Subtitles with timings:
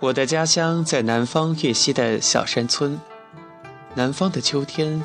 [0.00, 2.98] 我的家乡在南方粤西的小山村。
[3.94, 5.02] 南方的秋天，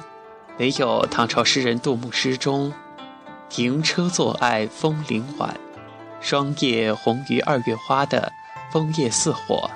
[0.57, 2.71] 没有唐朝诗人杜牧诗中
[3.49, 5.53] “停车坐爱枫林晚，
[6.21, 8.31] 霜叶红于二月花”的
[8.71, 9.69] 枫叶似火，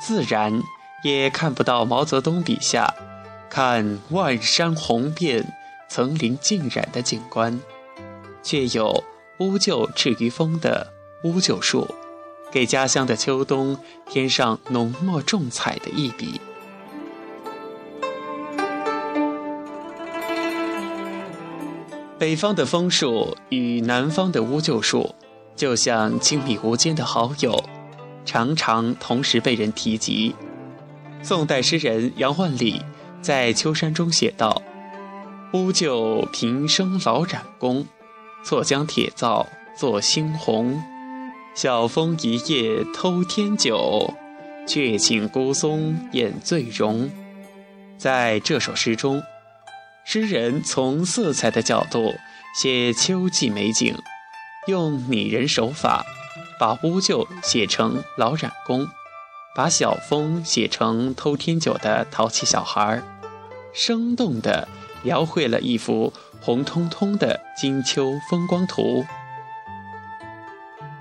[0.00, 0.62] 自然
[1.04, 2.94] 也看不到毛泽东笔下
[3.50, 5.52] “看万山红遍，
[5.90, 7.60] 层林尽染”的景观，
[8.42, 9.04] 却有
[9.40, 10.90] 乌桕置于风的
[11.24, 11.86] 乌桕树。
[12.50, 13.78] 给家乡的秋冬
[14.08, 16.40] 添上浓墨重彩的一笔。
[22.18, 25.14] 北方的枫树与南方的乌桕树，
[25.56, 27.64] 就像亲密无间的好友，
[28.26, 30.34] 常常同时被人提及。
[31.22, 32.82] 宋代诗人杨万里
[33.22, 34.60] 在《秋山》中写道
[35.54, 37.86] ：“乌桕平生老染工，
[38.44, 40.82] 错将铁皂作猩红。”
[41.54, 44.14] 晓风一夜偷天酒，
[44.66, 47.10] 却请孤松掩醉容。
[47.98, 49.22] 在这首诗中，
[50.04, 52.14] 诗人从色彩的角度
[52.54, 53.94] 写秋季美景，
[54.68, 56.06] 用拟人手法，
[56.58, 58.88] 把乌桕写成老染工，
[59.54, 63.02] 把晓风写成偷天酒的淘气小孩，
[63.74, 64.68] 生动地
[65.02, 69.04] 描绘了一幅红彤彤的金秋风光图。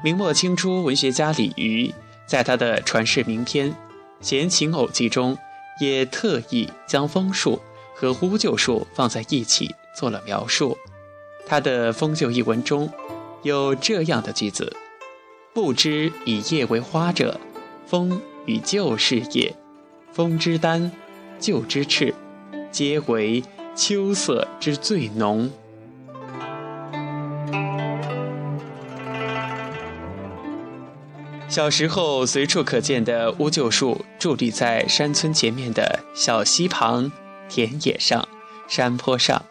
[0.02, 1.94] 明末清初文学家李渔
[2.26, 3.70] 在他的传世名篇
[4.22, 5.38] 《闲情偶记》中，
[5.82, 7.60] 也特意将枫树
[7.94, 10.78] 和乌桕树放在一起做了描述。
[11.46, 12.90] 他的《枫桕》一文中
[13.44, 14.74] 有这样的句子
[15.54, 17.38] ：“不知以叶为花者，
[17.86, 19.54] 枫与桕是也。
[20.14, 20.94] 枫之丹，
[21.42, 22.16] 桕之赤，
[22.72, 23.44] 皆为
[23.76, 25.52] 秋色之最浓。”
[31.50, 37.12] 小时候随处可见的乌桕树，伫立在山村前面的小溪旁、
[37.50, 38.28] 田野上、
[38.68, 39.44] 山坡上，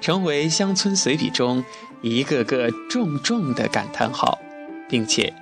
[0.00, 1.64] 成为乡村随笔中
[2.00, 4.38] 一个个重重的感叹号，
[4.88, 5.34] 并且，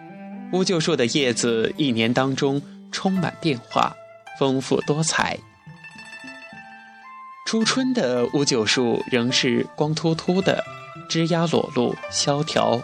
[0.52, 3.94] 乌桕树的叶子一年当中充满变化，
[4.38, 5.38] 丰富多彩。
[7.44, 10.64] 初春的乌桕树仍是光秃秃的，
[11.10, 12.80] 枝桠裸露，萧条，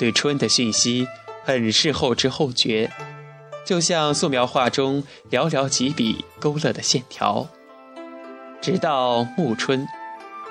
[0.00, 1.06] 对春的讯息。
[1.44, 2.90] 很是后知后觉，
[3.66, 7.48] 就像素描画中寥寥几笔勾勒的线条。
[8.60, 9.86] 直到暮春，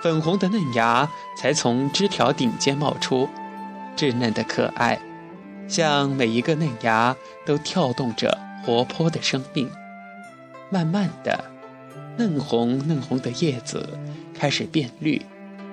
[0.01, 3.29] 粉红的嫩芽才从枝条顶尖冒出，
[3.95, 4.99] 稚嫩的可爱，
[5.67, 9.69] 像每一个嫩芽都跳动着活泼的生命。
[10.71, 11.45] 慢慢的，
[12.17, 13.99] 嫩红嫩红的叶子
[14.33, 15.21] 开始变绿，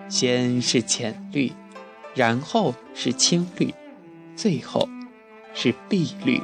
[0.08, 1.52] 先是浅绿，
[2.14, 3.74] 然后是青绿，
[4.36, 4.86] 最后。
[5.56, 6.40] 是碧绿。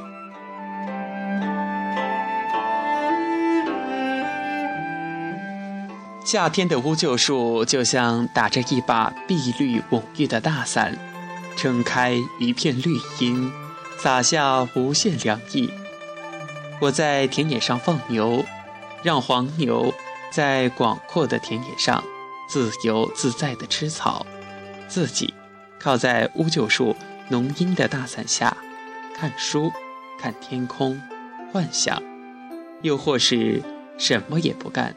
[6.25, 10.97] 夏天的乌桕树就像打着一把碧绿蓊郁的大伞，
[11.55, 13.51] 撑开一片绿荫，
[13.99, 15.69] 洒下无限凉意。
[16.81, 18.43] 我在田野上放牛，
[19.03, 19.93] 让黄牛
[20.31, 22.03] 在广阔的田野上
[22.49, 24.25] 自由自在地吃草，
[24.87, 25.31] 自己
[25.79, 26.95] 靠在乌桕树
[27.29, 28.57] 浓荫的大伞下。
[29.15, 29.71] 看书，
[30.19, 31.01] 看天空，
[31.51, 32.01] 幻想，
[32.81, 33.61] 又或是
[33.97, 34.95] 什么也不干，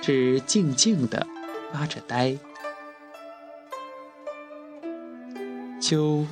[0.00, 1.26] 只静静地
[1.72, 2.36] 发着呆。
[5.80, 6.26] 秋，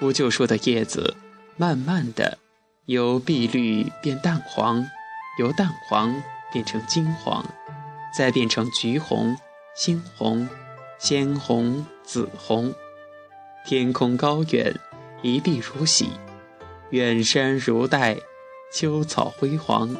[0.00, 1.16] 乌桕树的叶子
[1.56, 2.38] 慢慢的
[2.86, 4.86] 由碧绿变淡黄，
[5.38, 7.44] 由淡黄变成金黄，
[8.16, 9.36] 再变成橘红、
[9.76, 10.48] 猩红、
[10.98, 12.72] 鲜红、紫红。
[13.64, 14.74] 天空高远，
[15.22, 16.10] 一碧如洗。
[16.92, 18.18] 远山如黛，
[18.70, 19.96] 秋草辉煌。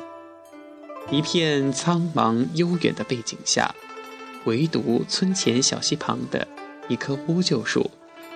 [1.10, 3.75] 一片苍茫悠远的背景下，
[4.44, 6.47] 唯独村前小溪旁的
[6.88, 7.90] 一棵乌桕树，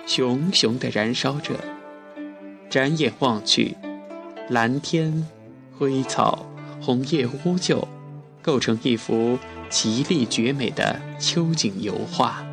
[0.07, 1.53] 熊熊地燃烧着。
[2.67, 3.77] 展眼望去，
[4.49, 5.27] 蓝天、
[5.77, 6.43] 灰草、
[6.81, 7.87] 红叶乌桕，
[8.41, 9.37] 构成一幅
[9.69, 12.43] 奇丽绝美的秋景油画。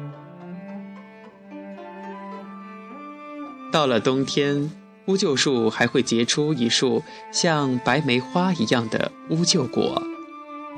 [3.72, 4.70] 到了冬天。
[5.06, 10.02] 乌桕树还会结出一束像白梅花一样的乌桕果，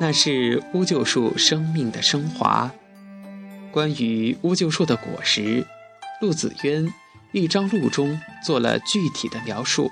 [0.01, 2.73] 那是乌桕树生命的升华。
[3.71, 5.65] 关于乌桕树的果实，
[6.21, 6.85] 陆子渊
[7.33, 9.91] 《豫章录》中做了具体的描述：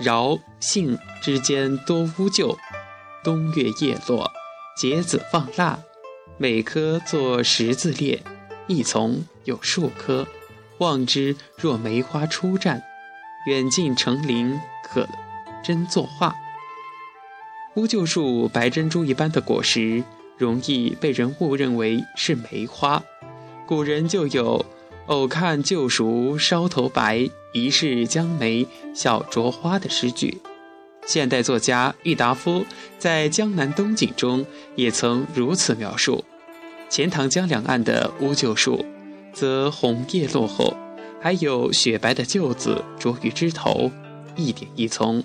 [0.00, 2.56] 饶杏之间多乌桕，
[3.22, 4.30] 冬月叶落，
[4.74, 5.78] 结子放蜡，
[6.38, 8.22] 每棵作十字列，
[8.68, 10.26] 一丛有数棵，
[10.78, 12.80] 望之若梅花初绽。
[13.46, 15.08] 远近成林，可
[15.64, 16.36] 真作画。
[17.74, 20.04] 乌桕树白珍珠一般的果实，
[20.38, 23.02] 容易被人误认为是梅花。
[23.66, 24.64] 古人就有
[25.06, 30.40] “偶看旧熟梢头白，疑是江梅小着花”的诗句。
[31.04, 32.64] 现代作家郁达夫
[32.98, 34.46] 在《江南冬景》中
[34.76, 36.24] 也曾如此描述。
[36.88, 38.84] 钱塘江两岸的乌桕树，
[39.32, 40.76] 则红叶落后，
[41.22, 43.92] 还有雪白的臼子着于枝头，
[44.34, 45.22] 一点一丛，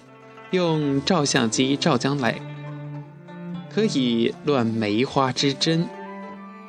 [0.51, 2.39] 用照相机照将来，
[3.73, 5.89] 可以乱梅花之真。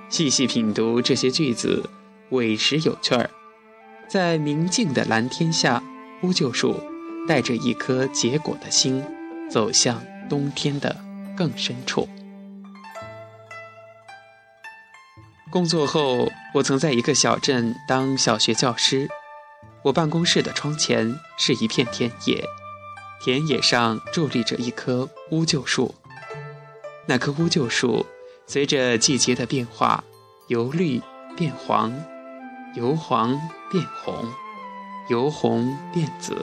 [0.08, 1.90] 细细品读这些句子，
[2.30, 3.28] 委实有趣儿。
[4.08, 5.82] 在明净的蓝天下，
[6.22, 6.74] 乌桕树
[7.28, 9.04] 带着一颗结果的心，
[9.50, 10.96] 走向冬天的
[11.36, 12.08] 更深处。
[15.50, 19.06] 工作后，我曾在一个小镇当小学教师。
[19.88, 22.44] 我办公室的窗前是一片田野，
[23.22, 25.94] 田野上伫立着一棵乌桕树。
[27.06, 28.04] 那棵乌桕树
[28.46, 30.04] 随着季节的变化，
[30.48, 31.00] 由绿
[31.38, 31.90] 变黄，
[32.74, 33.30] 由黄
[33.70, 34.30] 变红，
[35.08, 36.36] 由红变紫，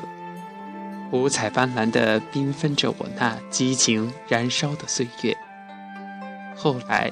[1.12, 5.38] 五彩斑斓地缤纷着我那激情燃烧的岁月。
[6.56, 7.12] 后来。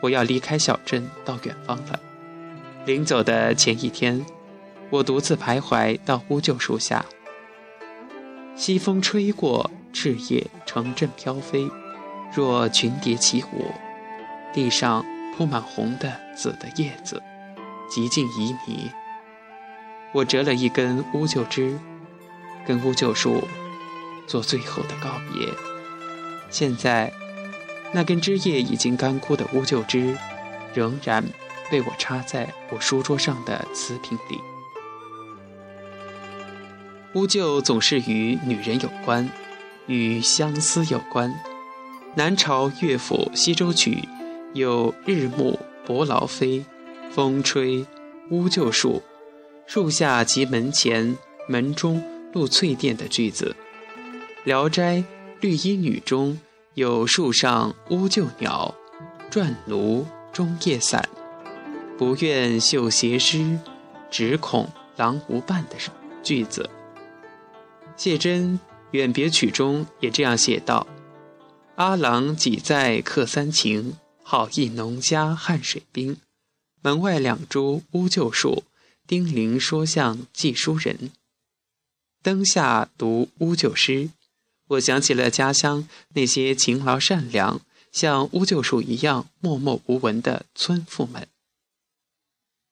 [0.00, 1.98] 我要离开小镇到远方了。
[2.86, 4.24] 临走的前一天，
[4.90, 7.04] 我独自徘徊到乌桕树下。
[8.56, 11.68] 西风吹过，赤叶成阵飘飞，
[12.34, 13.72] 若群蝶起舞。
[14.52, 15.04] 地上
[15.36, 17.22] 铺满红的、紫的叶子，
[17.90, 18.90] 极尽旖旎。
[20.12, 21.78] 我折了一根乌桕枝，
[22.66, 23.46] 跟乌桕树
[24.26, 25.48] 做最后的告别。
[26.50, 27.12] 现在。
[27.90, 30.14] 那根枝叶已经干枯的乌桕枝，
[30.74, 31.24] 仍然
[31.70, 34.38] 被我插在我书桌上的瓷瓶里。
[37.18, 39.28] 乌桕总是与女人有关，
[39.88, 41.34] 与相思有关。
[42.14, 43.96] 南朝乐府《西洲曲》
[44.54, 46.64] 有“日暮伯劳飞，
[47.10, 47.84] 风吹
[48.30, 49.02] 乌桕树，
[49.66, 51.16] 树下及门前，
[51.48, 52.00] 门中
[52.32, 53.56] 露翠钿”的句子。
[54.44, 55.02] 《聊斋
[55.40, 56.38] 绿衣女》中。
[56.74, 58.72] 有树上乌桕鸟，
[59.28, 61.08] 转奴中夜散，
[61.98, 63.58] 不愿绣鞋诗，
[64.08, 65.74] 只恐郎无伴的
[66.22, 66.70] 句子。
[67.98, 68.56] 谢真
[68.92, 70.86] 《远别曲》中也这样写道
[71.74, 76.16] ：“阿郎几在客三情，好意农家汉水滨。
[76.80, 78.62] 门外两株乌桕树，
[79.08, 81.10] 叮咛说向寄书人。
[82.22, 84.10] 灯下读乌桕诗。”
[84.68, 87.60] 我想起了家乡那些勤劳善良、
[87.90, 91.26] 像乌桕树一样默默无闻的村妇们，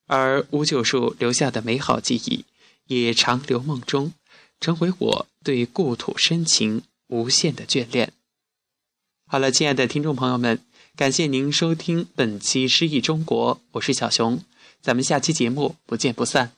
[0.06, 2.44] 而乌桕树留下的美好记忆
[2.84, 4.12] 也长留梦中，
[4.58, 8.12] 成为我对故土深情无限的眷恋。
[9.28, 10.60] 好了，亲爱的听众朋友们，
[10.96, 14.42] 感谢您收听本期《诗意中国》，我是小熊，
[14.80, 16.55] 咱们下期节目不见不散。